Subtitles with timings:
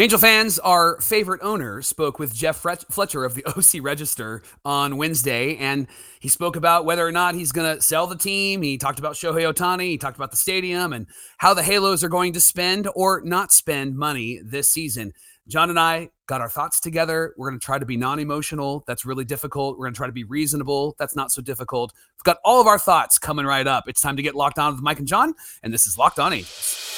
[0.00, 5.56] Angel fans, our favorite owner spoke with Jeff Fletcher of the OC Register on Wednesday,
[5.56, 5.88] and
[6.20, 8.62] he spoke about whether or not he's going to sell the team.
[8.62, 9.88] He talked about Shohei Ohtani.
[9.88, 11.08] He talked about the stadium and
[11.38, 15.12] how the Halos are going to spend or not spend money this season.
[15.48, 17.34] Jon and I got our thoughts together.
[17.36, 18.84] We're going to try to be non emotional.
[18.86, 19.76] That's really difficult.
[19.76, 20.94] We're going to try to be reasonable.
[20.98, 21.92] That's not so difficult.
[22.16, 23.88] We've got all of our thoughts coming right up.
[23.88, 26.32] It's time to get locked on with Mike and Jon, and this is Locked On
[26.32, 26.88] Angels.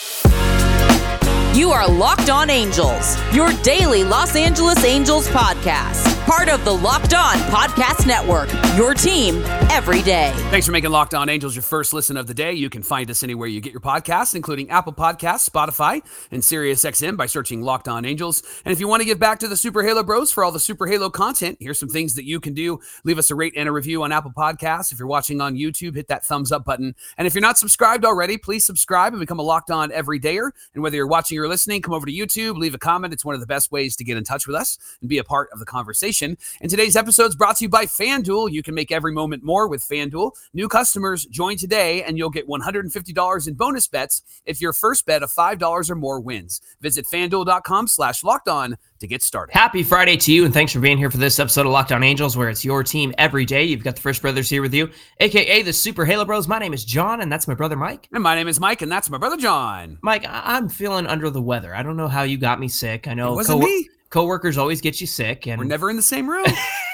[1.54, 6.06] You are Locked On Angels, your daily Los Angeles Angels podcast.
[6.24, 10.32] Part of the Locked On Podcast Network, your team every day.
[10.50, 12.52] Thanks for making Locked On Angels your first listen of the day.
[12.52, 17.16] You can find us anywhere you get your podcasts, including Apple Podcasts, Spotify, and SiriusXM
[17.16, 18.42] by searching Locked On Angels.
[18.64, 20.58] And if you want to give back to the Super Halo Bros for all the
[20.58, 22.80] Super Halo content, here's some things that you can do.
[23.04, 24.92] Leave us a rate and a review on Apple Podcasts.
[24.92, 26.94] If you're watching on YouTube, hit that thumbs up button.
[27.18, 30.50] And if you're not subscribed already, please subscribe and become a Locked On everydayer.
[30.74, 33.12] And whether you're watching or listening, come over to YouTube, leave a comment.
[33.12, 35.24] It's one of the best ways to get in touch with us and be a
[35.24, 36.38] part of the conversation.
[36.62, 38.50] And today's episode is brought to you by FanDuel.
[38.50, 40.32] You can make every moment more with FanDuel.
[40.54, 45.22] New customers join today and you'll get $150 in bonus bets if your first bet
[45.22, 46.62] of $5 or more wins.
[46.80, 49.52] Visit fanduel.com slash locked on to get started.
[49.52, 52.02] Happy Friday to you, and thanks for being here for this episode of Locked On
[52.02, 53.64] Angels, where it's your team every day.
[53.64, 56.46] You've got the Frisch Brothers here with you, aka the Super Halo Bros.
[56.46, 58.08] My name is Jon, and that's my brother Mike.
[58.12, 59.98] And my name is Mike, and that's my brother Jon.
[60.02, 61.74] Mike, I- am feeling under the weather.
[61.74, 63.08] I don't know how you got me sick.
[63.08, 63.88] I know it wasn't co- me.
[64.10, 66.44] Coworkers always get you sick, and we're never in the same room.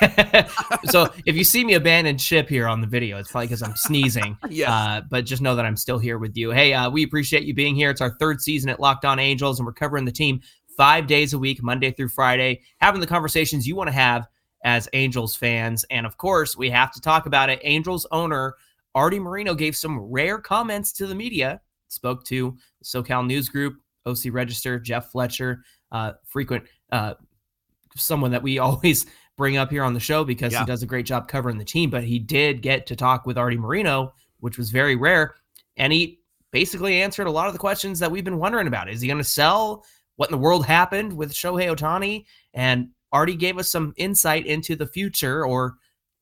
[0.84, 3.74] so if you see me abandoned ship here on the video, it's probably because I'm
[3.74, 4.36] sneezing.
[4.50, 4.72] yeah.
[4.72, 6.50] Uh, but just know that I'm still here with you.
[6.50, 7.88] Hey, uh, we appreciate you being here.
[7.88, 10.42] It's our third season at Locked On Angels, and we're covering the team
[10.77, 14.27] five days a week, Monday through Friday, having the conversations you want to have
[14.64, 15.84] as Angels fans.
[15.91, 17.60] And of course, we have to talk about it.
[17.62, 18.56] Angels owner
[18.94, 24.33] Arte Moreno gave some rare comments to the media, spoke to SoCal News Group, OC
[24.33, 27.14] Register, Jeff Fletcher, uh, frequent uh,
[27.94, 30.61] someone that we always bring up here on the show because yeah.
[30.61, 31.90] he does a great job covering the team.
[31.90, 35.34] But he did get to talk with Arte Moreno, which was very rare.
[35.77, 36.20] And he
[36.52, 38.89] basically answered a lot of the questions that we've been wondering about.
[38.89, 39.84] Is he going to sell?
[40.16, 44.77] What in the world happened with Shohei Ohtani and Arte gave us some insight into
[44.77, 45.77] the future or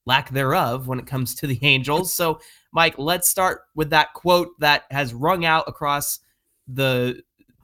[0.06, 2.12] lack thereof when it comes to the Angels.
[2.12, 2.40] So,
[2.72, 6.20] Mike, let's start with that quote that has rung out across
[6.68, 7.22] the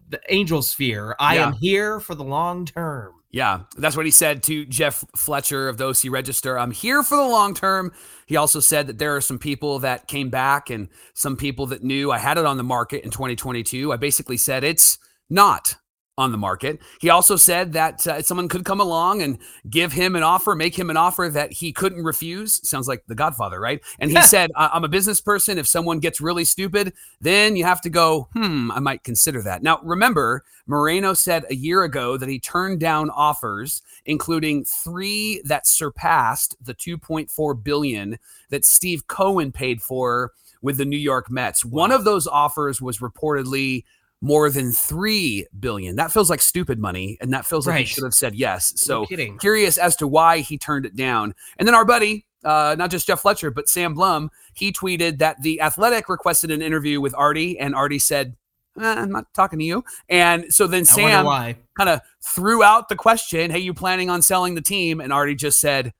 [0.08, 1.14] the Angel sphere.
[1.20, 1.46] I yeah.
[1.46, 3.14] am here for the long term.
[3.30, 6.58] Yeah, that's what he said to Jeff Fletcher of the OC Register.
[6.58, 7.92] I'm here for the long term.
[8.26, 11.84] He also said that there are some people that came back and some people that
[11.84, 13.92] knew I had it on the market in 2022.
[13.92, 14.98] I basically said it's
[15.28, 15.76] not
[16.18, 16.80] on the market.
[17.00, 19.38] He also said that uh, someone could come along and
[19.70, 22.66] give him an offer, make him an offer that he couldn't refuse.
[22.68, 23.80] Sounds like The Godfather, right?
[23.98, 25.56] And he said, "I'm a business person.
[25.56, 29.62] If someone gets really stupid, then you have to go, hmm, I might consider that."
[29.62, 35.66] Now, remember, Moreno said a year ago that he turned down offers, including three that
[35.66, 38.18] surpassed the 2.4 billion
[38.50, 40.32] that Steve Cohen paid for
[40.62, 41.64] with the New York Mets.
[41.64, 43.84] One of those offers was reportedly
[44.20, 45.96] more than three billion.
[45.96, 47.86] That feels like stupid money, and that feels like right.
[47.86, 48.72] he should have said yes.
[48.76, 51.34] So no curious as to why he turned it down.
[51.58, 55.42] And then our buddy, uh, not just Jeff Fletcher, but Sam Blum, he tweeted that
[55.42, 58.36] the Athletic requested an interview with Arte, and Arte said,
[58.78, 62.88] eh, "I'm not talking to you." And so then I Sam kind of threw out
[62.88, 65.94] the question, "Hey, you planning on selling the team?" And Arte just said,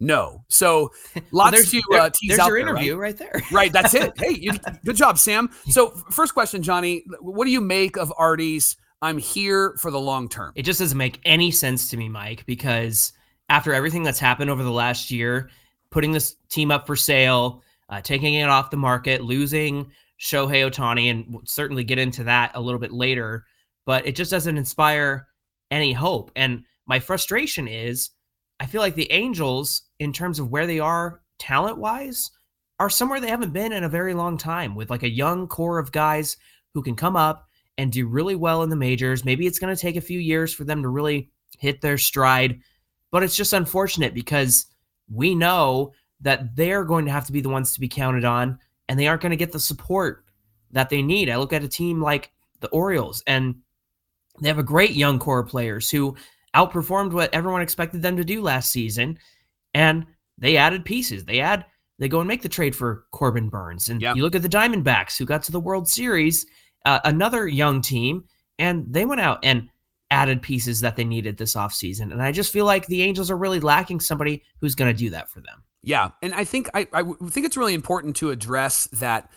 [0.00, 0.44] no.
[0.48, 0.92] So
[1.30, 3.18] lots well, to uh, tease there's out your there, interview right?
[3.18, 3.42] right, there.
[3.52, 3.72] right.
[3.72, 4.12] That's it.
[4.18, 4.52] Hey, you,
[4.84, 5.50] good job, Sam.
[5.68, 10.28] So first question, Johnny, what do you make of Arte's I'm here for the long
[10.28, 10.52] term.
[10.54, 13.12] It just doesn't make any sense to me, Mike, because
[13.48, 15.50] after everything that's happened over the last year,
[15.90, 21.10] putting this team up for sale, uh, taking it off the market, losing Shohei Ohtani,
[21.10, 23.44] and we'll certainly get into that a little bit later,
[23.84, 25.28] but it just doesn't inspire
[25.70, 26.30] any hope.
[26.34, 28.10] And my frustration is
[28.60, 32.30] I feel like the Angels, in terms of where they are talent wise,
[32.78, 35.78] are somewhere they haven't been in a very long time with like a young core
[35.78, 36.36] of guys
[36.74, 37.48] who can come up
[37.78, 39.24] and do really well in the majors.
[39.24, 42.60] Maybe it's going to take a few years for them to really hit their stride,
[43.10, 44.66] but it's just unfortunate because
[45.10, 48.58] we know that they're going to have to be the ones to be counted on
[48.88, 50.24] and they aren't going to get the support
[50.72, 51.30] that they need.
[51.30, 53.56] I look at a team like the Orioles and
[54.40, 56.16] they have a great young core of players who
[56.54, 59.18] outperformed what everyone expected them to do last season.
[59.76, 60.06] And
[60.38, 61.26] they added pieces.
[61.26, 61.66] They add,
[61.98, 64.16] they go and make the trade for Corbin Burnes, And yep.
[64.16, 66.46] you look at the Diamondbacks who got to the World Series,
[66.86, 68.24] uh, another young team,
[68.58, 69.68] and they went out and
[70.10, 72.12] added pieces that they needed this offseason.
[72.12, 75.10] And I just feel like the Angels are really lacking somebody who's going to do
[75.10, 75.62] that for them.
[75.82, 76.10] Yeah.
[76.22, 79.30] And I think I, I think it's really important to address that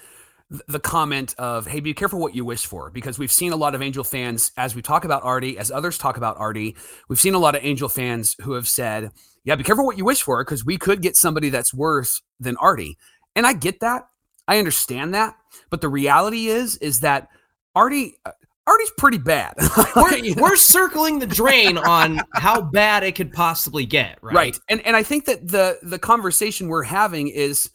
[0.68, 3.76] the comment of, hey, be careful what you wish for, because we've seen a lot
[3.76, 6.76] of Angel fans, as we talk about artie as others talk about artie
[7.08, 9.12] we've seen a lot of Angel fans who have said,
[9.44, 12.58] yeah, be careful what you wish for, because we could get somebody that's worse than
[12.58, 12.98] Arte.
[13.36, 14.08] And I get that.
[14.48, 15.36] I understand that.
[15.70, 17.30] But the reality is, is that
[17.76, 18.32] Arte, uh,
[18.68, 19.54] Arte's pretty bad.
[19.96, 24.36] we're, we're, circling the drain on how bad it could possibly get, right?
[24.36, 24.60] Right.
[24.70, 27.72] And and I think that the the conversation we're having is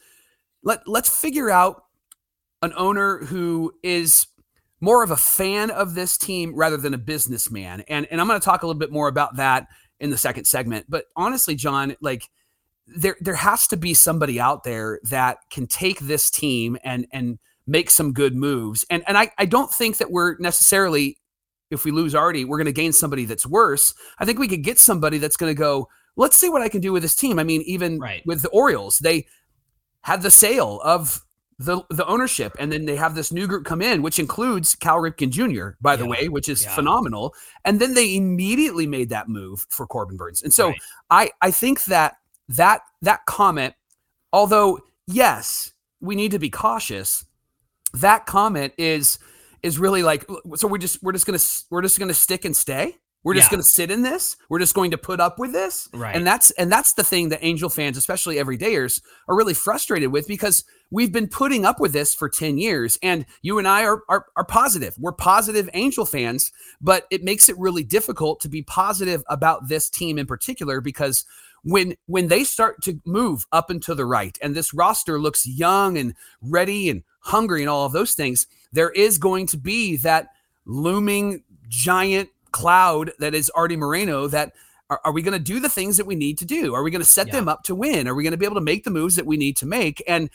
[0.63, 1.85] let let's figure out
[2.63, 4.27] an owner who is
[4.81, 7.83] more of a fan of this team rather than a businessman.
[7.89, 9.67] And and I'm going to talk a little bit more about that
[10.01, 10.87] in the second segment.
[10.89, 12.29] But honestly, Jon, like
[12.87, 17.39] there there has to be somebody out there that can take this team and and
[17.67, 18.85] make some good moves.
[18.91, 21.19] And and I, I don't think that we're necessarily
[21.71, 23.95] if we lose Arte, we're going to gain somebody that's worse.
[24.19, 26.81] I think we could get somebody that's going to go, let's see what I can
[26.81, 27.39] do with this team.
[27.39, 28.23] I mean, even right.
[28.27, 29.27] with the Orioles, they
[30.03, 31.24] had the sale of
[31.59, 34.99] the the ownership, and then they have this new group come in, which includes Cal
[34.99, 35.77] Ripken Jr.
[35.81, 36.75] By the way, which is yeah.
[36.75, 37.35] phenomenal.
[37.65, 40.81] And then they immediately made that move for Corbin Burnes, and so right.
[41.11, 42.17] I I think that
[42.49, 43.75] that that comment,
[44.33, 47.25] although yes, we need to be cautious.
[47.95, 49.19] That comment is
[49.63, 50.27] is really like
[50.57, 51.39] so we're just we're just gonna
[51.71, 53.57] we're just gonna stick and stay we're just yeah.
[53.57, 54.37] going to sit in this.
[54.51, 55.89] We're just going to put up with this.
[55.95, 56.15] Right.
[56.15, 60.29] And that's and that's the thing that Angel fans, especially everydayers, are really frustrated with
[60.29, 62.99] because we've been putting up with this for 10 years.
[63.03, 64.95] And you and I are, are are positive.
[64.99, 69.89] We're positive Angel fans, but it makes it really difficult to be positive about this
[69.89, 71.25] team in particular because
[71.63, 75.47] when when they start to move up and to the right and this roster looks
[75.47, 79.97] young and ready and hungry and all of those things, there is going to be
[79.97, 80.29] that
[80.67, 84.53] looming giant cloud that is Arte Moreno that
[84.89, 86.73] are, are we going to do the things that we need to do?
[86.75, 87.35] Are we going to set yeah.
[87.35, 88.07] them up to win?
[88.07, 90.03] Are we going to be able to make the moves that we need to make?
[90.07, 90.31] And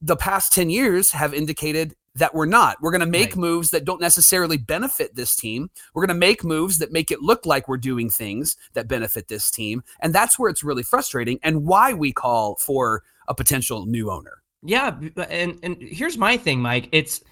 [0.00, 2.76] the past 10 years have indicated that we're not.
[2.82, 3.38] We're going to make right.
[3.38, 5.70] moves that don't necessarily benefit this team.
[5.94, 9.28] We're going to make moves that make it look like we're doing things that benefit
[9.28, 9.82] this team.
[10.00, 14.42] And that's where it's really frustrating and why we call for a potential new owner.
[14.62, 14.98] Yeah.
[15.30, 16.88] And, and here's my thing, Mike.
[16.92, 17.22] It's,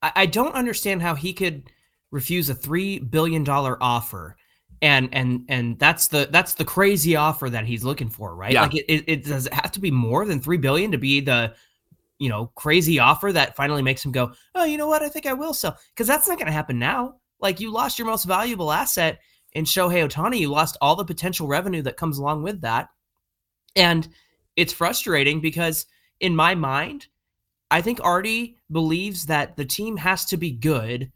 [0.00, 1.70] I, I don't understand how he could
[2.10, 4.36] refuse a three billion dollar offer.
[4.82, 8.52] And and and that's the that's the crazy offer that he's looking for right?
[8.52, 8.62] Yeah.
[8.62, 11.20] like it, it, it, does it have to be more than three billion to be
[11.20, 11.54] the
[12.18, 15.02] you know crazy offer that finally makes him go oh you know what?
[15.02, 15.76] I think i will sell.
[15.94, 17.16] Because that's not going to happen now.
[17.40, 19.18] Like you lost your most valuable asset
[19.52, 20.38] in shohei ohtani.
[20.38, 22.88] You lost all the potential revenue that comes along with that.
[23.76, 24.08] And
[24.56, 25.86] it's frustrating because
[26.20, 27.06] in my mind
[27.70, 31.10] i think artie believes that the team has to be good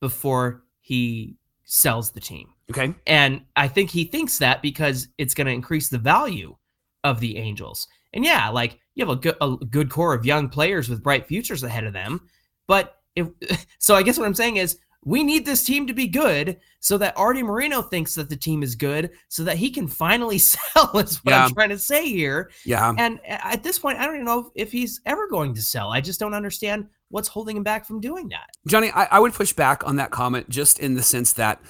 [0.00, 2.48] before he sells the team.
[2.70, 2.94] Okay.
[3.06, 6.56] And I think he thinks that because it's going to increase the value
[7.04, 7.86] of the Angels.
[8.12, 11.26] And yeah, like you have a good, a good core of young players with bright
[11.26, 12.20] futures ahead of them.
[12.66, 13.28] But if,
[13.78, 16.98] so I guess what I'm saying is we need this team to be good so
[16.98, 20.98] that Arte Moreno thinks that the team is good so that he can finally sell
[20.98, 21.44] is what yeah.
[21.44, 22.50] I'm trying to say here.
[22.64, 22.94] Yeah.
[22.98, 25.90] And at this point, I don't even know if he's ever going to sell.
[25.90, 28.50] I just don't understand what's holding him back from doing that.
[28.68, 31.60] Johnny, I, I would push back on that comment just in the sense that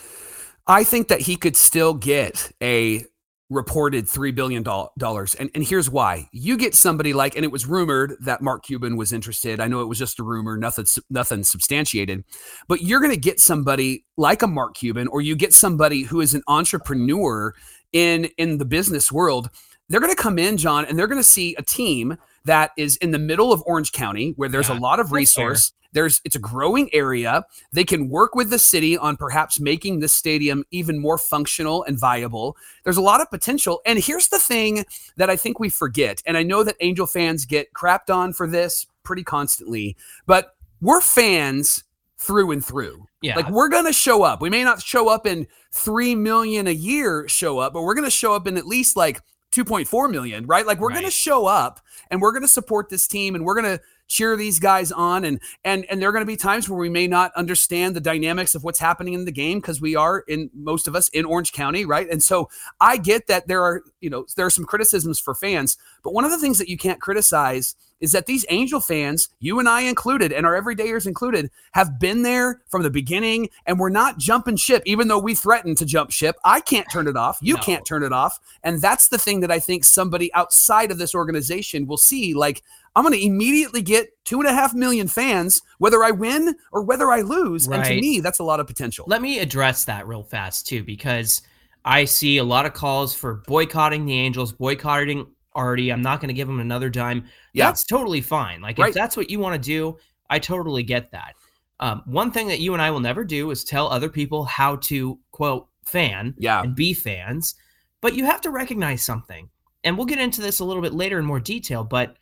[0.67, 3.05] I think that he could still get a
[3.51, 4.65] reported $3 billion.
[4.67, 6.29] And, and here's why.
[6.33, 9.61] You get somebody like, and it was rumored that Mark Cuban was interested.
[9.61, 12.25] I know it was just a rumor, nothing, nothing substantiated,
[12.69, 16.21] but you're going to get somebody like a Mark Cuban, or you get somebody who
[16.21, 17.53] is an entrepreneur
[17.93, 19.51] in, in the business world.
[19.89, 22.97] They're going to come in, Jon, and they're going to see a team that is
[22.97, 25.73] in the middle of Orange County where there's yeah, a lot of resource.
[25.93, 27.45] There's it's a growing area.
[27.73, 31.99] They can work with the city on perhaps making this stadium even more functional and
[31.99, 32.57] viable.
[32.85, 33.81] There's a lot of potential.
[33.85, 34.85] And here's the thing
[35.17, 36.23] that I think we forget.
[36.27, 41.01] And I know that Angel fans get crapped on for this pretty constantly, but we're
[41.01, 41.83] fans
[42.19, 43.07] through and through.
[43.23, 43.37] Yeah.
[43.37, 44.41] Like we're going to show up.
[44.41, 48.05] We may not show up in 3 million a year show up, but we're going
[48.05, 49.21] to show up in at least like
[49.53, 50.67] 2.4 million, right?
[50.67, 50.95] Like we're right.
[50.95, 51.81] going to show up
[52.11, 55.25] and we're going to support this team and we're going to cheer these guys on
[55.25, 58.57] and and and there're going to be times where we may not understand the dynamics
[58.57, 61.53] of what's happening in the game because we are in most of us in Orange
[61.53, 62.11] County, right?
[62.11, 62.51] And so
[62.81, 66.25] I get that there are, you know, there are some criticisms for fans, but one
[66.25, 69.83] of the things that you can't criticize is that these Angel fans, you and I
[69.83, 74.57] included, and our everydayers included, have been there from the beginning, and we're not jumping
[74.57, 76.37] ship, even though we threatened to jump ship.
[76.45, 77.39] I can't turn it off.
[77.43, 77.61] You no.
[77.61, 78.41] can't turn it off.
[78.65, 82.33] And that's the thing that I think somebody outside of this organization will see.
[82.33, 82.63] Like,
[82.97, 86.83] I'm going to immediately get two and a half million fans, whether I win or
[86.83, 87.69] whether I lose.
[87.69, 87.79] Right.
[87.79, 89.05] And to me, that's a lot of potential.
[89.09, 91.43] Let me address that real fast, too, because
[91.85, 95.91] I see a lot of calls for boycotting the Angels, boycotting Arte.
[95.91, 97.25] I'm not going to give him another dime.
[97.55, 97.67] Yeah.
[97.67, 98.61] That's totally fine.
[98.61, 98.89] Like, right.
[98.89, 99.97] if that's what you want to do,
[100.29, 101.35] I totally get that.
[101.81, 104.77] Um, one thing that you and I will never do is tell other people how
[104.77, 106.63] to quote fan Yeah.
[106.63, 107.55] and be fans,
[108.01, 109.49] but you have to recognize something.
[109.83, 112.17] And we'll get into this a little bit later in more detail, but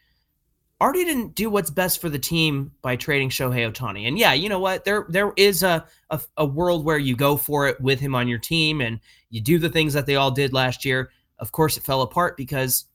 [0.81, 4.07] Arte didn't do what's best for the team by trading Shohei Ohtani.
[4.07, 4.85] And yeah, you know what?
[4.85, 8.29] There there is a, a a world where you go for it with him on
[8.29, 11.11] your team and you do the things that they all did last year.
[11.39, 12.87] Of course, it fell apart because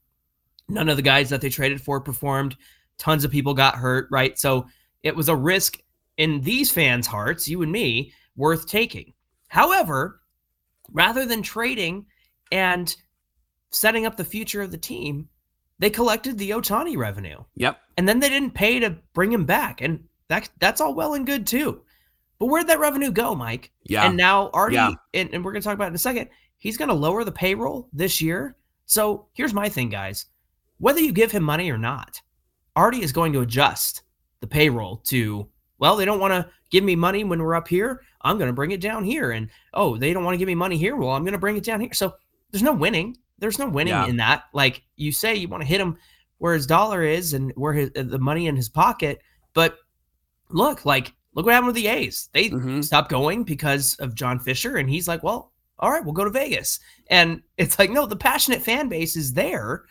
[0.69, 2.55] none of the guys that they traded for performed.
[2.97, 4.37] Tons of people got hurt, right?
[4.39, 4.67] So
[5.01, 5.79] it was a risk
[6.17, 9.13] in these fans' hearts, you and me, worth taking.
[9.49, 10.21] However,
[10.91, 12.05] rather than trading
[12.51, 12.95] and
[13.71, 15.27] setting up the future of the team,
[15.79, 17.43] they collected the Ohtani revenue.
[17.55, 17.79] Yep.
[17.97, 19.81] And then they didn't pay to bring him back.
[19.81, 21.81] And that that's all well and good too.
[22.39, 23.71] But where'd that revenue go, Mike?
[23.83, 24.05] Yeah.
[24.05, 24.91] And now Arte, Yeah.
[25.13, 27.89] and, and we're gonna talk about it in a second, he's gonna lower the payroll
[27.93, 28.55] this year.
[28.85, 30.25] So here's my thing, guys.
[30.77, 32.21] Whether you give him money or not,
[32.75, 34.03] Arte is going to adjust
[34.41, 38.01] the payroll to, well, they don't want to give me money when we're up here.
[38.21, 39.31] I'm going to bring it down here.
[39.31, 40.95] And oh, they don't want to give me money here.
[40.95, 41.93] Well, I'm going to bring it down here.
[41.93, 42.13] So
[42.51, 43.15] there's no winning.
[43.43, 44.05] There's no winning Yeah.
[44.07, 44.45] in that.
[44.53, 45.97] Like you say, you want to hit him
[46.37, 49.19] where his dollar is and where his, the money in his pocket.
[49.53, 49.75] But
[50.49, 52.29] look, like, look what happened with the A's.
[52.31, 52.83] They Mhm.
[52.85, 54.77] stopped going because of John Fisher.
[54.77, 56.79] And he's like, well, all right, we'll go to Vegas.
[57.09, 59.83] And it's like, no, the passionate fan base is there.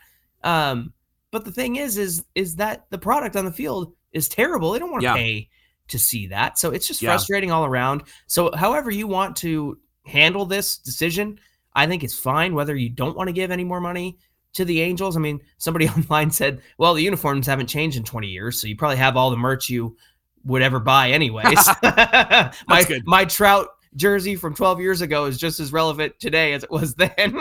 [0.42, 0.94] Um,
[1.30, 4.72] but the thing is, is is that the product on the field is terrible.
[4.72, 5.14] They don't want to Yeah.
[5.14, 5.48] pay
[5.88, 6.58] to see that.
[6.58, 7.10] So it's just Yeah.
[7.10, 8.04] frustrating all around.
[8.26, 11.38] So however you want to handle this decision,
[11.74, 12.54] I think it's fine.
[12.54, 14.18] Whether you don't want to give any more money
[14.54, 15.16] to the Angels.
[15.16, 18.76] I mean, somebody online said, well, the uniforms haven't changed in 20 years, so you
[18.76, 19.96] probably have all the merch you
[20.44, 21.66] would ever buy anyways.
[21.82, 23.06] my good.
[23.06, 26.94] my trout jersey from 12 years ago is just as relevant today as it was
[26.94, 27.40] then.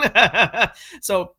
[1.00, 1.34] so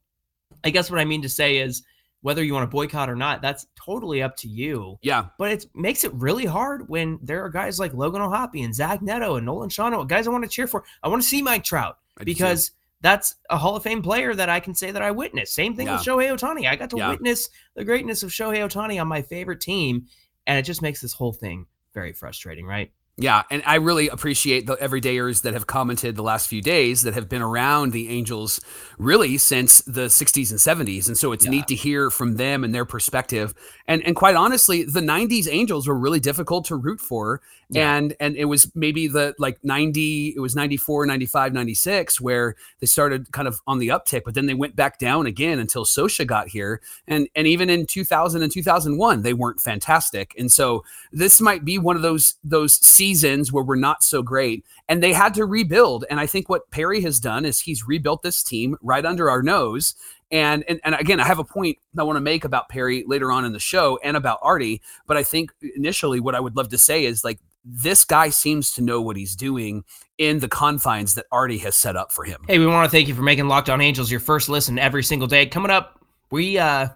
[0.63, 1.83] I guess what I mean to say is
[2.21, 4.97] whether you want to boycott or not, that's totally up to you.
[5.01, 5.27] Yeah.
[5.37, 9.01] But it makes it really hard when there are guys like Logan O'Hoppe and Zach
[9.01, 10.83] Neto and Nolan Schanuel, guys I want to cheer for.
[11.03, 12.71] I want to see Mike Trout I because
[13.03, 15.53] that's a Hall of Fame player that I can say that I witnessed.
[15.53, 16.67] Same thing with Shohei Ohtani.
[16.67, 17.09] I got to Yeah.
[17.09, 20.07] witness the greatness of Shohei Ohtani on my favorite team,
[20.47, 22.91] and it just makes this whole thing very frustrating, right?
[23.15, 27.13] Yeah, and I really appreciate the everydayers that have commented the last few days that
[27.13, 28.59] have been around the Angels
[28.97, 31.07] really since the 60s and 70s.
[31.07, 31.51] And so it's Yeah.
[31.51, 33.53] neat to hear from them and their perspective.
[33.87, 37.41] And and quite honestly, the 90s Angels were really difficult to root for.
[37.69, 37.95] Yeah.
[37.95, 42.87] And and it was maybe the like 90, it was 94, 95, 96 where they
[42.87, 46.25] started kind of on the uptick, but then they went back down again until Scioscia
[46.25, 46.81] got here.
[47.07, 50.33] And and even in 2000 and 2001, they weren't fantastic.
[50.37, 54.63] And so this might be one of those those seasons where we're not so great
[54.87, 56.05] and they had to rebuild.
[56.09, 59.43] And i think what perry has done is he's rebuilt this team right under our
[59.43, 59.95] nose.
[60.31, 63.29] And and, and again i have a point i want to make about perry later
[63.29, 66.69] on in the show and about artie but i think initially what i would love
[66.69, 69.83] to say is like this guy seems to know what he's doing
[70.17, 72.39] in the confines that artie has set up for him.
[72.47, 75.03] Hey, we want to thank you for making Locked On Angels your first listen every
[75.03, 75.45] single day.
[75.45, 76.89] Coming up, we uh,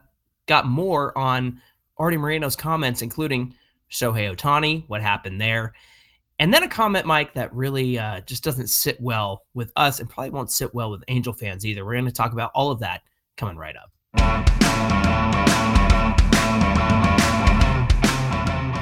[0.47, 1.61] got more on
[1.97, 3.55] Arte Moreno's comments, including
[3.91, 5.73] Shohei Ohtani, what happened there,
[6.39, 10.08] and then a comment, Mike, that really uh, just doesn't sit well with us and
[10.08, 11.84] probably won't sit well with Angel fans either.
[11.84, 13.01] We're going to talk about all of that
[13.38, 13.91] coming right up.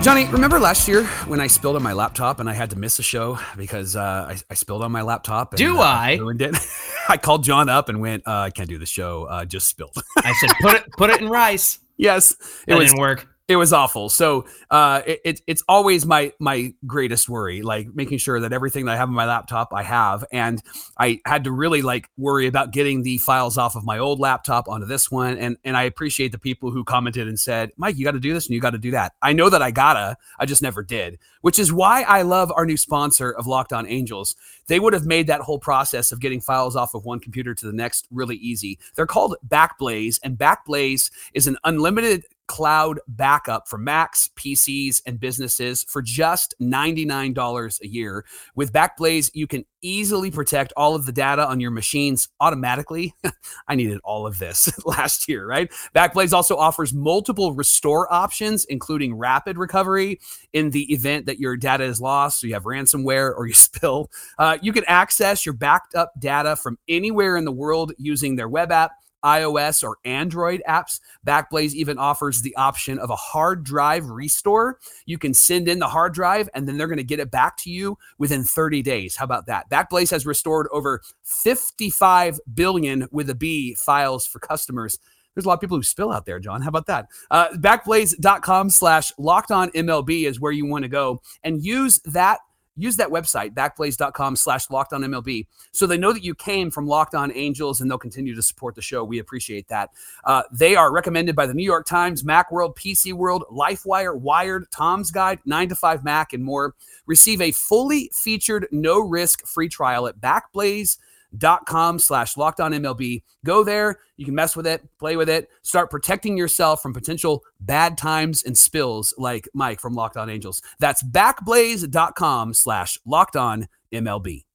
[0.03, 2.99] Johnny, remember last year when I spilled on my laptop and I had to miss
[2.99, 5.53] a show because uh, I, I spilled on my laptop?
[5.53, 6.17] And, Do uh, I?
[6.19, 6.55] Ruined it.
[7.09, 9.23] I called Jon up and went, uh, "I can't do the show.
[9.23, 11.79] Uh, just spilled." I said, put it, put it in rice.
[11.97, 12.35] yes,
[12.67, 13.27] it was didn't work.
[13.47, 14.09] It was awful.
[14.09, 18.85] So uh, it, it, it's always my my greatest worry, like making sure that everything
[18.85, 20.61] that I have on my laptop I have, and
[20.97, 24.67] I had to really like worry about getting the files off of my old laptop
[24.67, 25.37] onto this one.
[25.37, 28.33] And and I appreciate the people who commented and said, Mike, you got to do
[28.33, 29.13] this and you got to do that.
[29.21, 32.65] I know that I gotta, I just never did, which is why I love our
[32.65, 34.33] new sponsor of Locked On Angels.
[34.65, 37.67] They would have made that whole process of getting files off of one computer to
[37.67, 38.79] the next really easy.
[38.95, 45.83] They're called Backblaze, and Backblaze is an unlimited cloud backup for Macs, PCs, and businesses
[45.87, 48.25] for just $99 a year.
[48.55, 53.13] With Backblaze, you can easily protect all of the data on your machines automatically.
[53.67, 55.71] I needed all of this last year, right?
[55.95, 60.19] Backblaze also offers multiple restore options, including rapid recovery
[60.53, 64.09] in the event that your data is lost, so you have ransomware or you spill.
[64.37, 68.49] Uh, you can access your backed up data from anywhere in the world using their
[68.49, 68.91] web app
[69.25, 71.01] iOS or Android apps.
[71.25, 74.77] Backblaze even offers the option of a hard drive restore.
[75.05, 77.57] You can send in the hard drive and then they're going to get it back
[77.57, 79.15] to you within 30 days.
[79.15, 79.69] How about that?
[79.69, 84.99] Backblaze has restored over 55 billion with a B files for customers.
[85.35, 86.61] There's a lot of people who spill out there, Jon.
[86.61, 87.07] How about that?
[87.29, 92.39] Uh, backblaze.com slash locked on MLB is where you want to go and use that
[92.77, 96.85] use that website, backblaze.com slash locked on MLB, so they know that you came from
[96.85, 99.03] Locked On Angels and they'll continue to support the show.
[99.03, 99.91] We appreciate that.
[100.25, 105.09] Uh, they are recommended by the New York Times, Macworld, PC World, LifeWire, Wired, Tom's
[105.09, 106.75] Guide, 9 to 5 Mac, and more.
[107.05, 111.05] Receive a fully featured, no risk free trial at Backblaze.com
[111.37, 113.23] dot com slash locked on MLB.
[113.43, 113.99] Go there.
[114.17, 118.43] You can mess with it, play with it, start protecting yourself from potential bad times
[118.43, 120.61] and spills like Mike from Locked On Angels.
[120.79, 124.45] That's backblaze.com slash locked on MLB.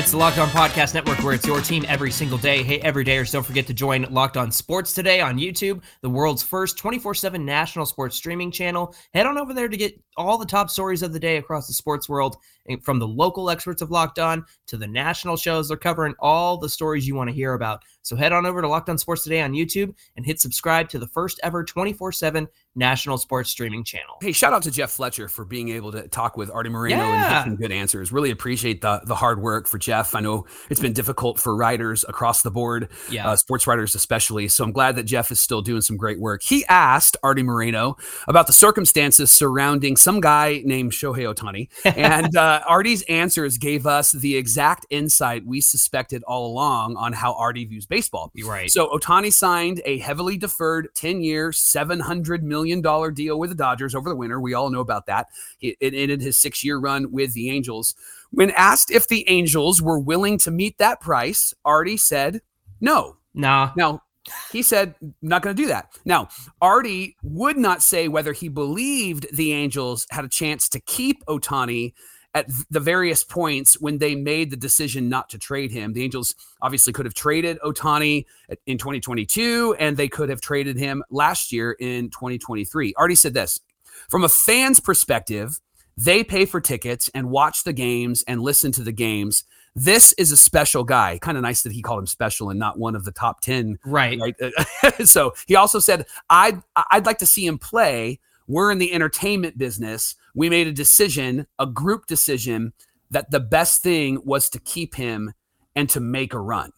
[0.00, 2.62] It's the Locked On Podcast Network where it's your team every single day.
[2.62, 6.08] Hey, every day, or don't forget to join Locked On Sports today on YouTube, the
[6.08, 8.94] world's first 24 7 national sports streaming channel.
[9.12, 11.74] Head on over there to get all the top stories of the day across the
[11.74, 12.38] sports world,
[12.78, 15.68] from the local experts of Locked On to the national shows.
[15.68, 17.82] They're covering all the stories you want to hear about.
[18.02, 20.98] So head on over to Locked On Sports today on YouTube and hit subscribe to
[20.98, 24.16] the first ever 24 7 national sports streaming channel.
[24.20, 27.12] Hey, shout out to Jeff Fletcher for being able to talk with Arte Moreno yeah.
[27.12, 28.12] and get some good answers.
[28.12, 30.14] Really appreciate the the hard work for Jeff.
[30.14, 33.28] I know it's been difficult for writers across the board, yeah.
[33.28, 34.48] uh, sports writers especially.
[34.48, 36.42] So I'm glad that Jeff is still doing some great work.
[36.42, 37.96] He asked Arte Moreno
[38.28, 41.68] about the circumstances surrounding some guy named Shohei Ohtani.
[41.96, 47.34] and uh, Arte's answers gave us the exact insight we suspected all along on how
[47.34, 48.30] Arte views baseball.
[48.34, 48.70] You're right.
[48.70, 52.80] So Ohtani signed a heavily deferred 10 year, $700 million
[53.14, 54.40] deal with the Dodgers over the winter.
[54.40, 55.28] We all know about that.
[55.60, 57.94] It, it ended his six year run with the Angels.
[58.30, 62.40] When asked if the Angels were willing to meet that price, Arte said
[62.80, 63.16] no.
[63.34, 63.72] Nah.
[63.76, 64.02] Now,
[64.52, 65.90] he said, not going to do that.
[66.04, 66.28] Now,
[66.60, 71.94] Arte would not say whether he believed the Angels had a chance to keep Ohtani
[72.34, 75.92] at the various points when they made the decision not to trade him.
[75.92, 78.24] The Angels obviously could have traded Ohtani
[78.66, 82.94] in 2022, and they could have traded him last year in 2023.
[82.96, 83.60] Arte said this
[84.08, 85.60] from a fan's perspective,
[85.96, 89.44] they pay for tickets and watch the games and listen to the games.
[89.74, 91.18] This is a special guy.
[91.18, 93.78] Kind of nice that he called him special and not one of the top 10.
[93.84, 94.18] Right.
[94.18, 94.34] right?
[95.04, 98.18] so he also said, I'd, I'd like to see him play.
[98.46, 102.72] We're in the entertainment business we made a decision, a group decision,
[103.10, 105.32] that the best thing was to keep him
[105.74, 106.72] and to make a run.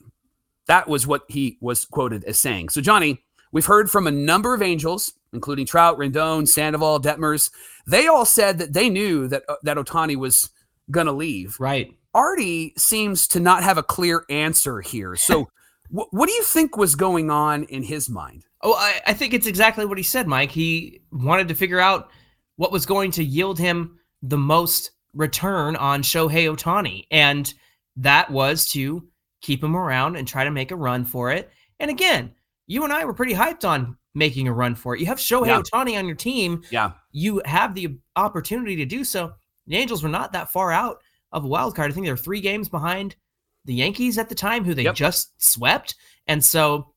[0.67, 2.71] That was what he was quoted as saying.
[2.71, 7.51] So, Johnny, we've heard from a number of angels, including Trout, Rendon, Sandoval, Detmers.
[7.87, 10.51] They all said that they knew that uh, that Ohtani was
[10.91, 11.57] going to leave.
[11.59, 11.95] Right.
[12.15, 15.17] Arte seems to not have a clear answer here.
[15.17, 15.49] So,
[15.91, 18.45] wh- what do you think was going on in his mind?
[18.63, 20.51] Oh, I, I think it's exactly what he said, Mike.
[20.51, 22.11] He wanted to figure out
[22.57, 27.07] what was going to yield him the most return on Shohei Ohtani.
[27.11, 27.53] And
[27.97, 29.07] that was to
[29.41, 31.51] keep him around and try to make a run for it.
[31.81, 32.33] And again,
[32.67, 35.01] you and I were pretty hyped on making a run for it.
[35.01, 35.61] You have Shohei yeah.
[35.61, 36.63] Ohtani on your team.
[36.71, 36.93] Yeah.
[37.11, 39.33] You have the opportunity to do so.
[39.67, 41.91] The Angels were not that far out of a wild card.
[41.91, 43.17] I think they were three games behind
[43.65, 44.95] the Yankees at the time, who they yep.
[44.95, 45.95] just swept.
[46.27, 46.93] And so,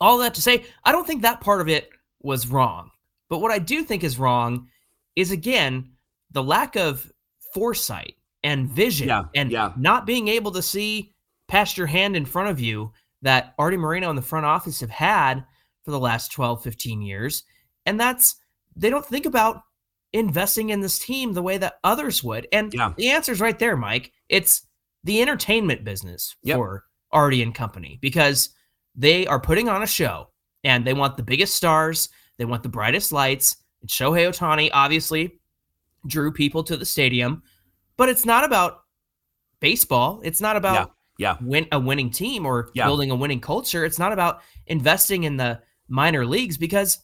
[0.00, 1.88] all that to say, I don't think that part of it
[2.20, 2.90] was wrong.
[3.30, 4.68] But what I do think is wrong
[5.16, 5.90] is again
[6.30, 7.10] the lack of
[7.52, 9.72] foresight and vision yeah, and yeah.
[9.76, 11.14] not being able to see
[11.48, 14.90] past your hand in front of you that Arte Moreno and the front office have
[14.90, 15.44] had
[15.84, 17.44] for the last 12, 15 years.
[17.86, 18.36] And that's,
[18.76, 19.62] they don't think about
[20.12, 22.46] investing in this team the way that others would.
[22.52, 22.92] And yeah.
[22.96, 24.12] the answer is right there, Mike.
[24.28, 24.66] It's
[25.04, 26.56] the entertainment business yep.
[26.56, 28.50] for Arte and company because
[28.94, 30.28] they are putting on a show
[30.62, 35.38] and they want the biggest stars, they want the brightest lights, and Shohei Ohtani obviously
[36.06, 37.42] drew people to the stadium,
[37.98, 38.84] but it's not about
[39.60, 40.22] baseball.
[40.24, 41.46] It's not about yeah, yeah.
[41.46, 42.86] win a winning team or yeah.
[42.86, 43.84] building a winning culture.
[43.84, 46.98] It's not about investing in the minor leagues because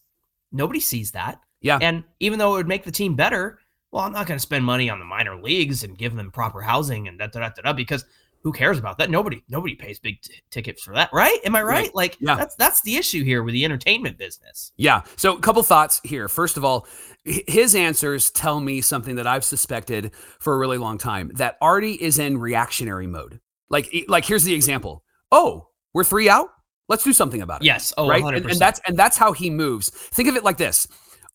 [0.53, 1.41] nobody sees that.
[1.61, 1.79] Yeah.
[1.83, 3.59] And even though it would make the team better,
[3.91, 6.63] well, I'm not going to spend money on the minor leagues and give them proper
[6.63, 8.07] housing and da da da da because
[8.43, 9.11] who cares about that?
[9.11, 11.39] Nobody, nobody pays big t- tickets for that, right?
[11.45, 11.75] Am I right?
[11.75, 11.95] right.
[11.95, 12.37] Like, yeah.
[12.37, 14.73] that's that's the issue here with the entertainment business.
[14.77, 15.03] Yeah.
[15.17, 16.29] So, a couple thoughts here.
[16.29, 16.87] First of all,
[17.25, 21.93] his answers tell me something that I've suspected for a really long time: that Arte
[21.93, 23.41] is in reactionary mode.
[23.69, 25.05] Like, like here's the example.
[25.31, 26.49] Oh, we're three out.
[26.89, 27.67] Let's do something about it.
[27.67, 27.93] Yes.
[27.97, 28.25] Oh, right.
[28.25, 29.91] And, and that's and that's how he moves.
[29.91, 30.87] Think of it like this: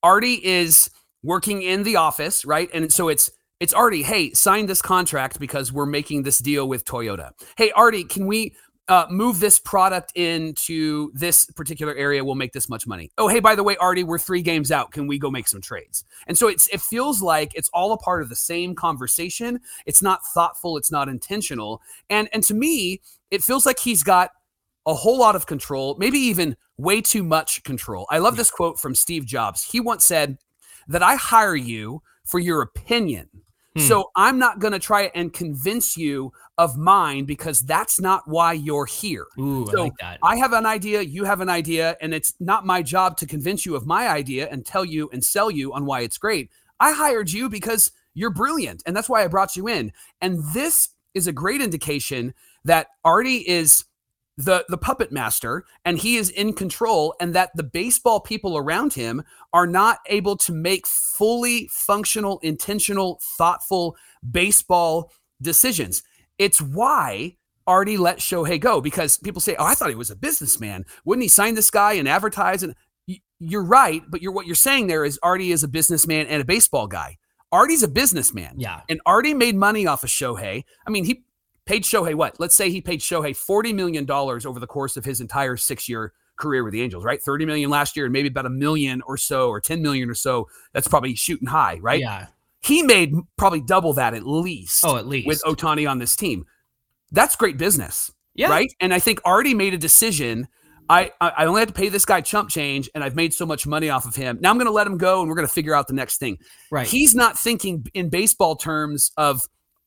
[0.01, 0.89] Arte is
[1.23, 2.69] working in the office, right?
[2.73, 6.85] And so it's it's Arte, hey, sign this contract because we're making this deal with
[6.85, 7.31] Toyota.
[7.57, 8.53] Hey, Arte, can we
[8.87, 12.23] uh, move this product into this particular area.
[12.23, 13.09] We'll make this much money.
[13.17, 14.91] Oh, hey, by the way, Arte, we're three games out.
[14.91, 16.03] Can we go make some trades?
[16.27, 19.59] And so it's it feels like it's all a part of the same conversation.
[19.85, 20.77] It's not thoughtful.
[20.77, 21.81] It's not intentional.
[22.09, 24.31] And and to me, it feels like he's got
[24.85, 28.05] a whole lot of control, maybe even way too much control.
[28.11, 29.63] I love this quote from Steve Jobs.
[29.63, 30.37] He once said
[30.87, 33.29] that I hire you for your opinion.
[33.75, 33.81] Hmm.
[33.81, 38.53] So I'm not going to try and convince you of mine because that's not why
[38.53, 39.25] you're here.
[39.37, 40.19] Ooh, so I like that.
[40.23, 43.65] I have an idea, you have an idea, and it's not my job to convince
[43.65, 46.49] you of my idea and tell you and sell you on why it's great.
[46.79, 49.91] I hired you because you're brilliant, and that's why I brought you in.
[50.21, 52.33] And this is a great indication
[52.63, 53.83] that Arte is
[54.37, 58.93] the the puppet master and he is in control and that the baseball people around
[58.93, 63.95] him are not able to make fully functional intentional thoughtful
[64.29, 65.09] baseball
[65.41, 66.03] decisions
[66.37, 67.35] it's why
[67.67, 70.85] Arte let Shohei go because people say, "Oh, I thought he was a businessman.
[71.03, 72.75] Wouldn't he sign this guy and advertise?" And
[73.39, 76.45] you're right, but you're what you're saying there is Arte is a businessman and a
[76.45, 77.17] baseball guy.
[77.51, 78.55] Arte's a businessman.
[78.57, 78.81] Yeah.
[78.89, 80.63] And Arte made money off of Shohei.
[80.85, 81.23] I mean, he
[81.65, 82.39] paid Shohei what?
[82.39, 86.13] Let's say he paid Shohei $40 million over the course of his entire six year
[86.37, 87.21] career with the Angels, right?
[87.21, 90.13] 30 million last year and maybe about a million or so or 10 million or
[90.13, 90.47] so.
[90.73, 91.99] That's probably shooting high, right?
[91.99, 92.27] Yeah.
[92.61, 94.83] He made probably double that at least.
[94.83, 95.27] Oh, at least.
[95.27, 96.45] With Ohtani on this team.
[97.11, 98.11] That's great business.
[98.33, 98.49] Yeah.
[98.49, 98.73] Right.
[98.81, 100.47] And I think Arte made a decision.
[100.89, 103.65] I, I only had to pay this guy chump change and I've made so much
[103.65, 104.37] money off of him.
[104.41, 106.17] Now I'm going to let him go and we're going to figure out the next
[106.17, 106.37] thing.
[106.69, 106.85] Right.
[106.85, 109.41] He's not thinking in baseball terms of,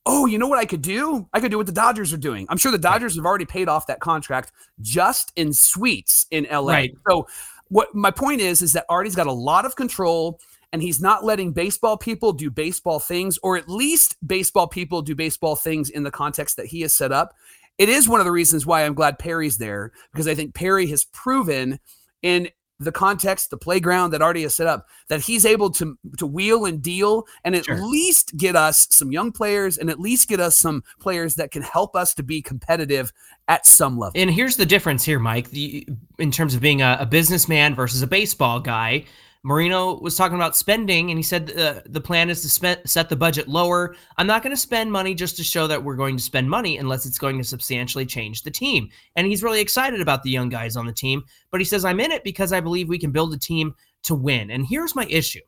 [0.09, 1.29] oh, you know what I could do?
[1.35, 2.47] I could do what the Dodgers are doing.
[2.49, 6.73] I'm sure the Dodgers have already paid off that contract just in suites in LA.
[6.73, 6.95] Right.
[7.09, 7.29] So
[7.69, 10.41] what my point is is that Arte's got a lot of control
[10.73, 15.15] and he's not letting baseball people do baseball things or at least baseball people do
[15.15, 17.35] baseball things in the context that he has set up.
[17.77, 20.87] It is one of the reasons why I'm glad Perry's there because I think Perry
[20.87, 21.79] has proven
[22.23, 22.49] in
[22.81, 26.65] the context, the playground that Arte has set up, that he's able to to wheel
[26.65, 27.77] and deal and at Sure.
[27.77, 31.63] least get us some young players and at least get us some players that can
[31.63, 33.13] help us to be competitive
[33.49, 34.13] at some level.
[34.15, 35.89] And here's the difference here, Mike, the,
[36.19, 39.05] in terms of being a, a businessman versus a baseball guy.
[39.45, 43.09] Moreno was talking about spending, and he said uh, the plan is to spend, set
[43.09, 43.95] the budget lower.
[44.17, 46.79] I'm not going to spend money just to show that we're going to spend money
[46.79, 48.89] unless it's going to substantially change the team.
[49.15, 52.01] And he's really excited about the young guys on the team, but he says, I'm
[52.01, 53.75] in it because I believe we can build a team
[54.05, 54.51] to win.
[54.51, 55.41] And here's my issue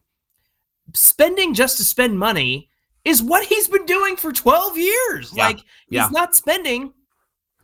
[0.94, 2.68] spending just to spend money
[3.04, 5.32] is what he's been doing for 12 years.
[5.34, 6.08] Yeah, Like, he's yeah.
[6.10, 6.92] not spending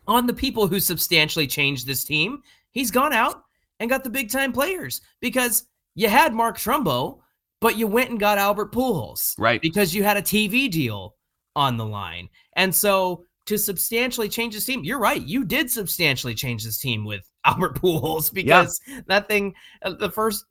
[0.06, 2.42] on the people who substantially changed this team.
[2.70, 3.42] He's gone out
[3.80, 7.18] and got the big time players because you had Mark Trumbo,
[7.60, 9.60] but you went and got Albert Pujols, Right.
[9.60, 11.16] Because you had a TV deal
[11.56, 15.22] on the line, and so to substantially change this team, you're right.
[15.22, 20.44] You did substantially change this team with Albert Pujols because that thing, uh, the first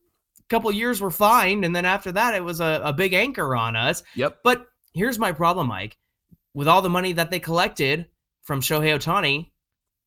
[0.50, 3.76] couple years were fine, and then after that, it was a, a big anchor on
[3.76, 4.04] us.
[4.16, 4.40] Yep.
[4.44, 5.98] But here's my problem, Mike.
[6.54, 8.06] With all the money that they collected
[8.44, 9.52] from Shohei Ohtani,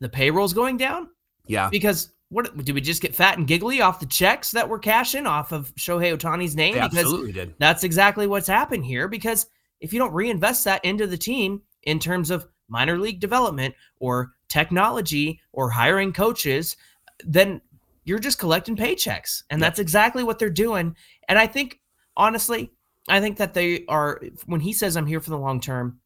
[0.01, 1.09] the payroll's going down
[1.47, 1.69] Yeah.
[1.71, 5.27] because what did we just get fat and giggly off the checks that we're cashing
[5.27, 6.75] off of Shohei Ohtani's name?
[6.75, 7.55] They because absolutely did.
[7.59, 9.09] that's exactly what's happened here.
[9.09, 9.47] Because
[9.81, 14.33] if you don't reinvest that into the team in terms of minor league development or
[14.49, 16.77] technology or hiring coaches,
[17.25, 17.61] then
[18.05, 19.43] you're just collecting paychecks.
[19.51, 20.97] And that's exactly what they're doing.
[21.29, 21.81] And I think,
[22.17, 22.73] honestly,
[23.09, 25.99] I think that they are, when he says I'm here for the long term,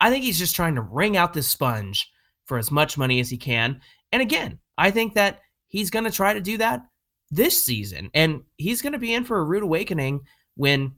[0.00, 2.10] I think he's just trying to wring out this sponge
[2.44, 3.80] for as much money as he can.
[4.12, 6.86] And again, I think that he's going to try to do that
[7.30, 8.10] this season.
[8.14, 10.20] And he's going to be in for a rude awakening
[10.54, 10.92] when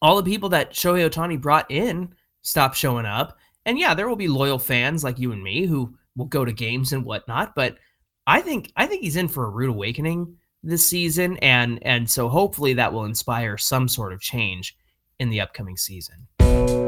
[0.00, 3.36] all the people that Shohei Ohtani brought in stop showing up.
[3.66, 6.52] And yeah, there will be loyal fans like you and me who will go to
[6.52, 7.54] games and whatnot.
[7.54, 7.76] But
[8.26, 12.28] I think I think he's in for a rude awakening this season, and and so
[12.28, 14.76] hopefully that will inspire some sort of change
[15.18, 16.87] in the upcoming season.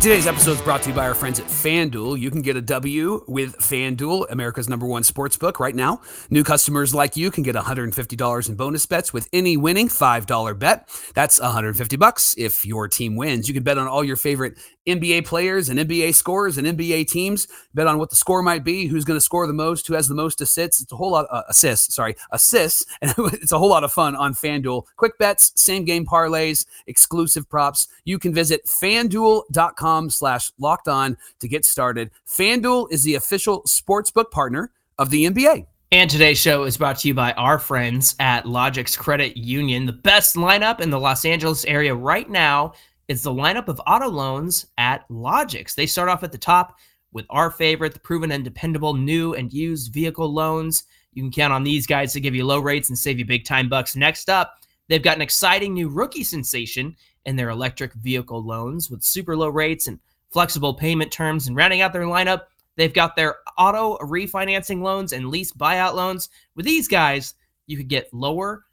[0.00, 2.18] Today's episode is brought to you by our friends at FanDuel.
[2.18, 6.00] You can get a W with FanDuel, America's number one sports book right now.
[6.30, 10.88] New customers like you can get $150 in bonus bets with any winning $5 bet.
[11.14, 13.46] That's 150 bucks if your team wins.
[13.46, 17.46] You can bet on all your favorite NBA players and NBA scores and NBA teams.
[17.74, 20.08] Bet on what the score might be, who's going to score the most, who has
[20.08, 20.82] the most assists.
[20.82, 24.16] It's a whole lot uh, assists, sorry, assists, and it's a whole lot of fun
[24.16, 24.84] on FanDuel.
[24.96, 27.88] Quick bets, same game parlays, exclusive props.
[28.04, 32.10] You can visit fanduel.com slash locked on to get started.
[32.26, 35.66] FanDuel is the official sportsbook partner of the NBA.
[35.92, 39.86] And today's show is brought to you by our friends at Logix Credit Union.
[39.86, 42.74] The best lineup in the Los Angeles area right now
[43.10, 45.74] It's the lineup of auto loans at Logix.
[45.74, 46.78] They start off at the top
[47.10, 50.84] with our favorite, the proven and dependable new and used vehicle loans.
[51.12, 53.44] You can count on these guys to give you low rates and save you big
[53.44, 53.96] time bucks.
[53.96, 56.94] Next up, they've got an exciting new rookie sensation
[57.26, 61.48] in their electric vehicle loans with super low rates and flexible payment terms.
[61.48, 62.42] And rounding out their lineup,
[62.76, 66.28] they've got their auto refinancing loans and lease buyout loans.
[66.54, 67.34] With these guys,
[67.66, 68.66] you could get lower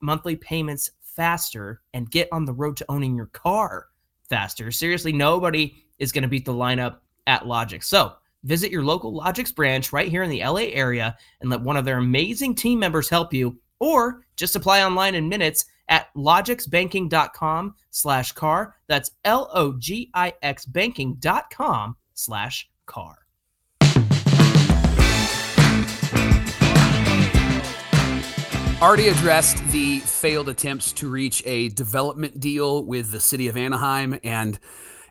[0.00, 3.88] monthly payments faster and get on the road to owning your car
[4.30, 4.70] faster.
[4.70, 7.84] Seriously, nobody is going to beat the lineup at Logix.
[7.84, 11.76] So visit your local Logix branch right here in the LA area and let one
[11.76, 17.74] of their amazing team members help you, or just apply online in minutes at logixbanking.com
[17.90, 18.76] slash car.
[18.88, 23.19] That's L-O-G-I-X banking.com slash car.
[28.80, 34.18] Already addressed the failed attempts to reach a development deal with the city of Anaheim
[34.24, 34.58] and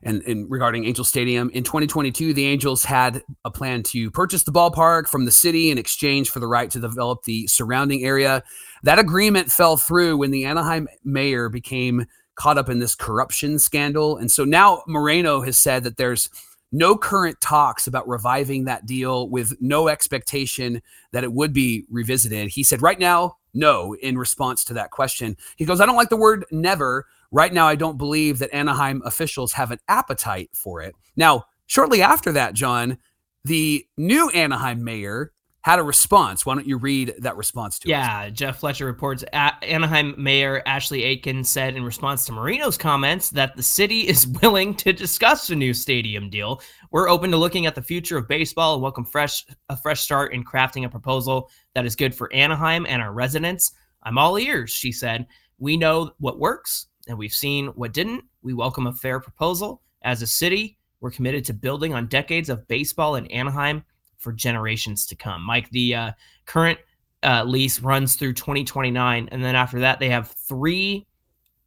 [0.02, 4.52] and, and regarding Angel Stadium in 2022, the Angels had a plan to purchase the
[4.52, 8.42] ballpark from the city in exchange for the right to develop the surrounding area.
[8.84, 12.06] That agreement fell through when the Anaheim mayor became
[12.36, 16.30] caught up in this corruption scandal, and so now Moreno has said that there's
[16.72, 22.50] no current talks about reviving that deal with no expectation that it would be revisited.
[22.50, 25.38] He said, right now, no, in response to that question.
[25.56, 27.06] He goes, I don't like the word never.
[27.32, 30.96] Right now, I don't believe that Anaheim officials have an appetite for it.
[31.16, 32.98] Now, shortly after that, Jon,
[33.44, 36.46] the new Anaheim mayor had a response.
[36.46, 37.90] Why don't you read that response to us?
[37.90, 38.32] yeah, us?
[38.32, 43.64] Jeff Fletcher reports Anaheim Mayor Ashley Aitken said in response to Moreno's comments that the
[43.64, 46.62] city is willing to discuss a new stadium deal.
[46.92, 50.34] We're open to looking at the future of baseball and welcome fresh a fresh start
[50.34, 53.74] in crafting a proposal that is good for Anaheim and our residents.
[54.04, 55.28] I'm all ears, she said.
[55.58, 58.24] We know what works and we've seen what didn't.
[58.42, 59.82] We welcome a fair proposal.
[60.04, 63.84] As a city, we're committed to building on decades of baseball in Anaheim
[64.20, 65.42] for generations to come.
[65.42, 66.12] Mike, the uh,
[66.46, 66.80] current
[67.24, 71.08] uh, lease runs through 2029, and then after that, they have three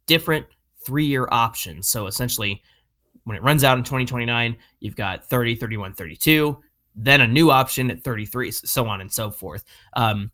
[0.05, 0.45] different
[0.85, 1.87] three-year options.
[1.87, 2.61] So essentially,
[3.25, 6.57] when it runs out in 2029, you've got 30, 31, 32,
[6.95, 9.63] then a new option at 33, so on and so forth.
[9.95, 10.31] Um,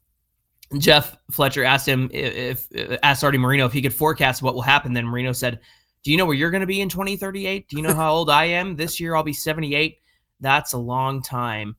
[0.77, 4.61] Jeff Fletcher asked him if, if asked Arte Moreno if he could forecast what will
[4.61, 4.93] happen.
[4.93, 5.59] Then Moreno said,
[6.03, 7.67] "Do you know where you're going to be in 2038?
[7.67, 8.75] Do you know how old I am?
[8.75, 9.97] This year I'll be 78.
[10.39, 11.75] That's a long time."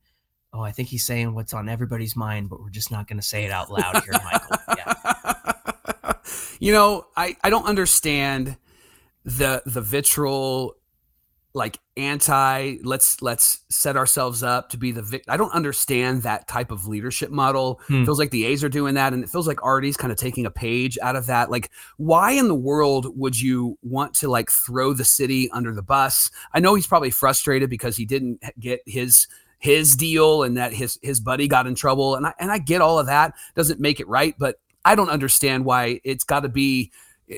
[0.53, 3.25] Oh, I think he's saying what's on everybody's mind, but we're just not going to
[3.25, 4.57] say it out loud here, Michael.
[4.77, 6.13] Yeah.
[6.59, 8.57] you know, I I don't understand
[9.23, 10.75] the the vitriol
[11.53, 16.47] like anti let's let's set ourselves up to be the vic- I don't understand that
[16.47, 17.81] type of leadership model.
[17.87, 18.05] Hmm.
[18.05, 20.45] Feels like the A's are doing that and it feels like Arte's kind of taking
[20.45, 21.51] a page out of that.
[21.51, 25.81] Like why in the world would you want to like throw the city under the
[25.81, 26.31] bus?
[26.53, 29.27] I know he's probably frustrated because he didn't get his
[29.61, 32.81] his deal and that his his buddy got in trouble and I and I get
[32.81, 33.33] all of that.
[33.55, 36.91] Doesn't make it right, but I don't understand why it's got to be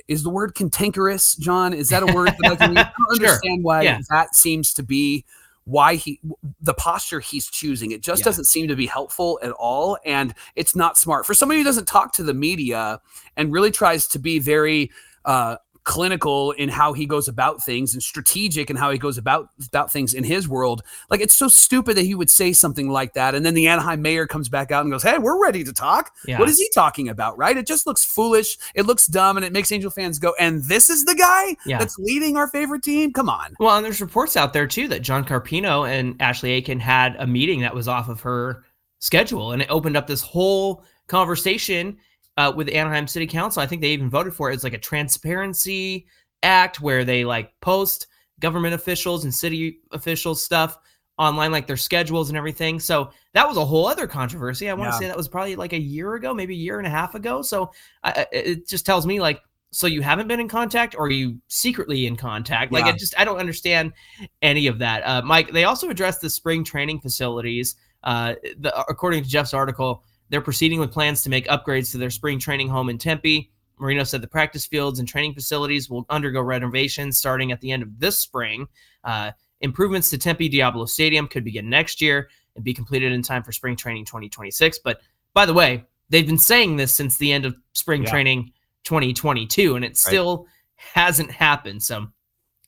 [0.07, 1.73] is the word cantankerous, Jon?
[1.73, 3.61] Is that a word that I can I don't understand sure.
[3.61, 3.99] why yeah.
[4.09, 5.25] that seems to be
[5.65, 6.21] why he
[6.61, 7.91] the posture he's choosing.
[7.91, 8.25] It just yeah.
[8.25, 9.97] doesn't seem to be helpful at all.
[10.05, 11.25] And it's not smart.
[11.25, 13.01] For somebody who doesn't talk to the media
[13.35, 14.91] and really tries to be very
[15.25, 19.49] uh clinical in how he goes about things and strategic in how he goes about
[19.67, 20.81] about things in his world.
[21.09, 24.01] Like it's so stupid that he would say something like that, and then the Anaheim
[24.01, 26.39] mayor comes back out and goes, "Hey, we're ready to talk." Yeah.
[26.39, 27.37] What is he talking about?
[27.37, 27.57] Right?
[27.57, 28.57] It just looks foolish.
[28.75, 31.79] It looks dumb, and it makes Angel fans go, "And this is the guy yeah.
[31.79, 33.55] that's leading our favorite team." Come on.
[33.59, 37.27] Well, and there's reports out there too that John Carpino and Ashley Aitken had a
[37.27, 38.63] meeting that was off of her
[38.99, 41.97] schedule, and it opened up this whole conversation
[42.37, 43.61] uh, with Anaheim City Council.
[43.61, 44.53] I think they even voted for it.
[44.53, 46.07] It's like a transparency
[46.41, 48.07] act where they like post
[48.39, 50.77] government officials and city officials stuff
[51.17, 52.79] online, like their schedules and everything.
[52.79, 54.69] So that was a whole other controversy.
[54.69, 54.99] I want to yeah.
[54.99, 57.41] say that was probably like a year ago, maybe a year and a half ago.
[57.41, 57.71] So
[58.03, 59.39] I, it just tells me like,
[59.71, 62.71] so you haven't been in contact or are you secretly in contact?
[62.71, 62.91] Like, yeah.
[62.91, 63.93] just, I don't understand
[64.41, 65.01] any of that.
[65.01, 67.75] Uh, Mike, they also addressed the spring training facilities.
[68.03, 72.09] Uh, the, according to Jeff's article, they're proceeding with plans to make upgrades to their
[72.09, 73.51] spring training home in Tempe.
[73.77, 77.83] Moreno said the practice fields and training facilities will undergo renovations starting at the end
[77.83, 78.67] of this spring.
[79.03, 79.29] Uh,
[79.61, 83.51] improvements to Tempe Diablo Stadium could begin next year and be completed in time for
[83.51, 84.79] spring training 2026.
[84.79, 85.01] But
[85.35, 88.09] by the way, they've been saying this since the end of spring yeah.
[88.09, 88.53] training
[88.85, 90.47] 2022, and it still right.
[90.77, 91.83] hasn't happened.
[91.83, 92.07] So,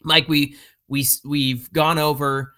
[0.03, 0.55] like we
[0.87, 2.53] we we've gone over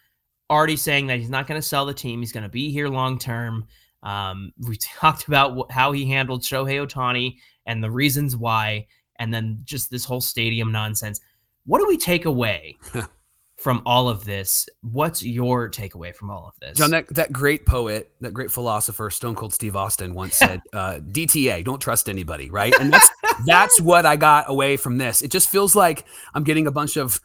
[0.50, 2.20] already saying that he's not going to sell the team.
[2.20, 3.66] He's going to be here long term.
[4.04, 8.88] Um, we talked about how he handled Shohei Ohtani and the reasons why,
[9.20, 11.20] and then just this whole stadium nonsense.
[11.66, 12.78] what do we take away
[13.58, 14.70] from all of this?
[14.82, 16.78] What's your takeaway from all of this?
[16.78, 21.00] Jon, that, that great poet, that great philosopher, Stone Cold Steve Austin once said, uh,
[21.00, 22.74] DTA, don't trust anybody, right?
[22.80, 23.10] And that's
[23.46, 25.22] that's what I got away from this.
[25.22, 27.20] It just feels like I'm getting a bunch of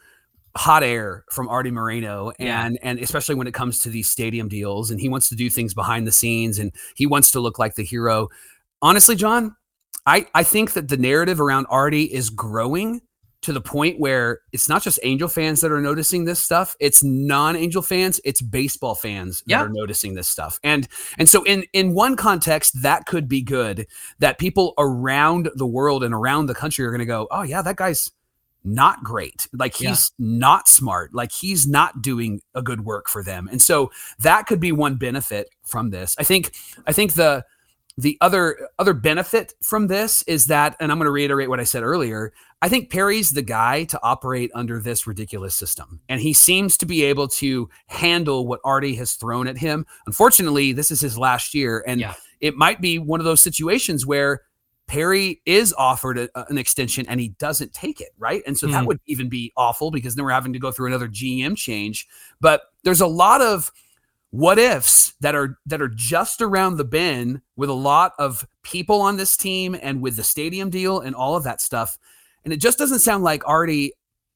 [0.55, 2.89] hot air from Arte Moreno and yeah.
[2.89, 5.73] and especially when it comes to these stadium deals and he wants to do things
[5.73, 8.29] behind the scenes and he wants to look like the hero.
[8.81, 9.55] Honestly, Jon,
[10.05, 13.01] I I think that the narrative around Arte is growing
[13.41, 17.03] to the point where it's not just Angel fans that are noticing this stuff, it's
[17.03, 19.61] non-Angel fans, it's baseball fans that yeah.
[19.63, 20.59] are noticing this stuff.
[20.63, 20.87] And
[21.17, 23.87] and so in in one context that could be good
[24.19, 27.63] that people around the world and around the country are going to go, "Oh yeah,
[27.63, 28.11] that guy's
[28.63, 29.47] not great.
[29.53, 30.25] Like he's yeah.
[30.27, 31.13] not smart.
[31.13, 33.47] Like he's not doing a good work for them.
[33.51, 36.15] And so that could be one benefit from this.
[36.17, 36.53] I think
[36.87, 37.45] I think the
[37.97, 41.63] the other other benefit from this is that and I'm going to reiterate what I
[41.63, 42.33] said earlier.
[42.61, 45.99] I think Perry's the guy to operate under this ridiculous system.
[46.07, 49.85] And he seems to be able to handle what Arte has thrown at him.
[50.07, 52.13] Unfortunately, this is his last year and yeah.
[52.39, 54.41] it might be one of those situations where
[54.93, 58.43] Perry is offered a, an extension and he doesn't take it, right?
[58.45, 58.73] And so mm.
[58.73, 62.07] that would even be awful because then we're having to go through another GM change.
[62.39, 63.71] But there's a lot of
[64.29, 69.01] what ifs that are that are just around the bend with a lot of people
[69.01, 71.97] on this team and with the stadium deal and all of that stuff.
[72.43, 73.93] And it just doesn't sound like Arte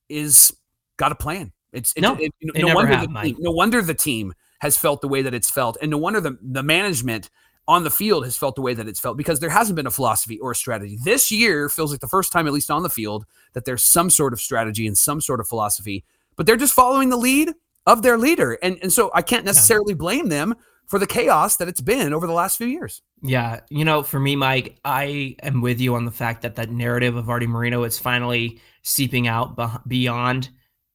[0.09, 0.51] is
[0.97, 1.51] got a plan.
[1.71, 4.75] It's it, no, it, it, no wonder have, the team, no wonder the team has
[4.75, 7.29] felt the way that it's felt, and no wonder the the management
[7.67, 9.91] on the field has felt the way that it's felt because there hasn't been a
[9.91, 10.97] philosophy or a strategy.
[11.03, 14.09] This year feels like the first time, at least on the field, that there's some
[14.09, 17.53] sort of strategy and some sort of philosophy, but they're just following the lead
[17.85, 18.57] of their leader.
[18.61, 22.25] And, and so I can't necessarily blame them for the chaos that it's been over
[22.25, 23.01] the last few years.
[23.21, 23.59] Yeah.
[23.69, 27.17] You know, for me, Mike, I am with you on the fact that that narrative
[27.17, 30.49] of Arte Moreno is finally seeping out beyond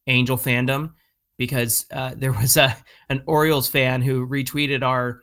[0.07, 0.95] Angel fandom
[1.37, 2.75] because uh, there was a
[3.11, 5.23] an Orioles fan who retweeted our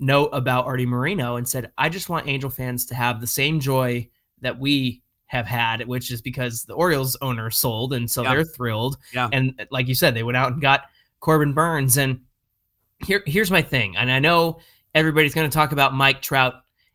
[0.00, 3.60] note about Arte Moreno and said, I just want Angel fans to have the same
[3.60, 4.08] joy
[4.40, 7.92] that we have had, which is because the Orioles owner sold.
[7.92, 8.34] And so yeah.
[8.34, 8.96] they're thrilled.
[9.12, 9.28] Yeah.
[9.32, 10.86] And like you said, they went out and got
[11.20, 11.98] Corbin Burnes.
[11.98, 12.20] And
[13.04, 13.96] here, here's my thing.
[13.96, 14.58] And I know
[14.94, 16.54] everybody's going to talk about Mike Trout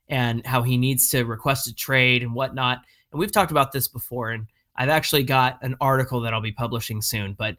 [0.09, 2.81] and how he needs to request a trade and whatnot.
[3.11, 4.31] And we've talked about this before.
[4.31, 7.33] And I've actually got an article that I'll be publishing soon.
[7.33, 7.55] But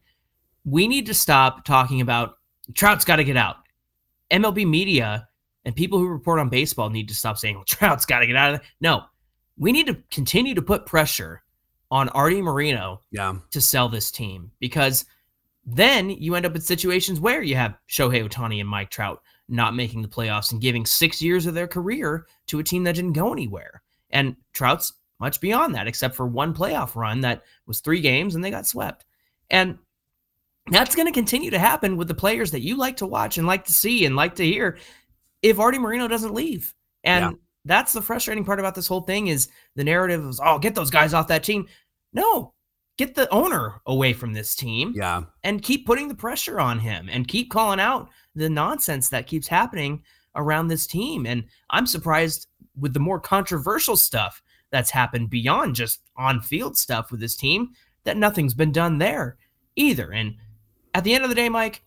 [0.64, 2.38] we need to stop talking about
[2.74, 3.56] Trout's got to get out.
[4.30, 5.28] MLB media
[5.66, 8.36] and people who report on baseball need to stop saying, well, Trout's got to get
[8.36, 8.68] out of there.
[8.80, 9.02] No,
[9.58, 11.42] we need to continue to put pressure
[11.90, 13.34] on Arte Moreno yeah.
[13.50, 15.04] to sell this team because
[15.66, 19.74] then you end up in situations where you have Shohei Ohtani and Mike Trout not
[19.74, 23.12] making the playoffs and giving six years of their career to a team that didn't
[23.12, 23.82] go anywhere.
[24.10, 28.44] And Trout's much beyond that, except for one playoff run that was three games and
[28.44, 29.04] they got swept.
[29.50, 29.78] And
[30.70, 33.46] that's going to continue to happen with the players that you like to watch and
[33.46, 34.78] like to see and like to hear
[35.50, 36.74] if Arte Moreno doesn't leave.
[37.04, 37.30] And yeah.
[37.64, 40.90] that's the frustrating part about this whole thing is the narrative is, oh, get those
[40.90, 41.66] guys off that team.
[42.12, 42.52] No,
[42.98, 44.92] get the owner away from this team.
[44.96, 45.22] Yeah.
[45.44, 49.46] And keep putting the pressure on him and keep calling out the nonsense that keeps
[49.46, 50.02] happening
[50.34, 51.26] around this team.
[51.26, 57.10] And I'm surprised with the more controversial stuff that's happened beyond just on field stuff
[57.10, 57.70] with this team
[58.04, 59.36] that nothing's been done there
[59.76, 60.12] either.
[60.12, 60.34] And
[60.92, 61.84] at the end of the day, Mike,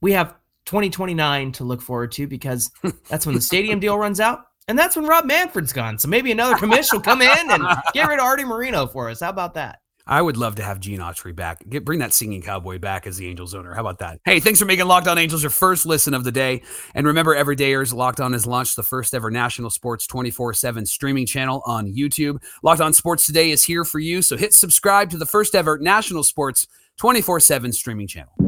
[0.00, 0.34] we have
[0.66, 2.70] 2029 to look forward to because
[3.08, 4.44] that's when the stadium deal runs out.
[4.68, 5.96] And that's when Rob Manfred's gone.
[5.96, 9.20] So maybe another commission will come in and get rid of Arte Moreno for us.
[9.20, 9.80] How about that?
[10.08, 11.58] I would love to have Gene Autry back.
[11.68, 13.74] Get bring that singing cowboy back as the Angels owner.
[13.74, 14.20] How about that?
[14.24, 16.62] Hey, thanks for making Locked On Angels your first listen of the day.
[16.94, 21.60] And remember, Everydayers Locked On has launched the first ever national sports 24/7 streaming channel
[21.66, 22.40] on YouTube.
[22.62, 25.76] Locked On Sports Today is here for you, so hit subscribe to the first ever
[25.78, 28.45] national sports 24/7 streaming channel.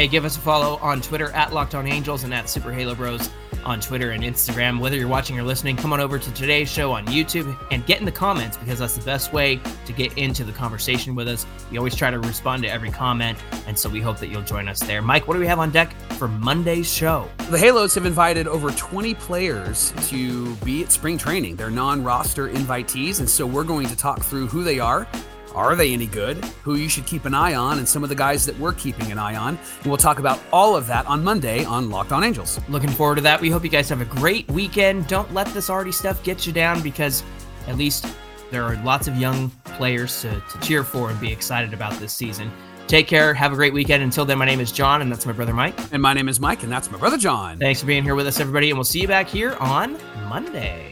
[0.00, 2.94] Hey, give us a follow on Twitter at Locked On Angels and at Super Halo
[2.94, 3.28] Bros
[3.66, 4.80] on Twitter and Instagram.
[4.80, 7.98] Whether you're watching or listening, come on over to today's show on YouTube and get
[7.98, 11.44] in the comments because that's the best way to get into the conversation with us.
[11.70, 13.36] We always try to respond to every comment,
[13.66, 15.02] and so we hope that you'll join us there.
[15.02, 17.28] Mike, what do we have on deck for Monday's show?
[17.50, 21.56] The Halos have invited over 20 players to be at spring training.
[21.56, 25.06] They're non roster invitees, and so we're going to talk through who they are
[25.54, 26.44] are they any good?
[26.62, 29.10] Who you should keep an eye on, and some of the guys that we're keeping
[29.12, 29.58] an eye on.
[29.78, 32.60] And we'll talk about all of that on Monday on Locked On Angels.
[32.68, 33.40] Looking forward to that.
[33.40, 35.06] We hope you guys have a great weekend.
[35.06, 37.22] Don't let this Arte stuff get you down because
[37.66, 38.06] at least
[38.50, 42.12] there are lots of young players to, to cheer for and be excited about this
[42.12, 42.50] season.
[42.86, 43.32] Take care.
[43.32, 44.02] Have a great weekend.
[44.02, 45.78] Until then, my name is Jon, and that's my brother Mike.
[45.92, 47.56] And my name is Mike, and that's my brother Jon.
[47.56, 49.96] Thanks for being here with us, everybody, and we'll see you back here on
[50.28, 50.90] Monday.